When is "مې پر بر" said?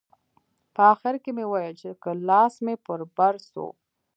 2.65-3.35